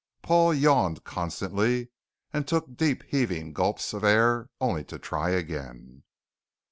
Paul 0.23 0.55
yawned 0.55 1.03
constantly, 1.03 1.89
and 2.33 2.47
took 2.47 2.75
deep 2.75 3.03
heaving 3.09 3.53
gulps 3.53 3.93
of 3.93 4.03
air 4.03 4.49
only 4.59 4.83
to 4.85 4.97
try 4.97 5.29
again. 5.29 6.01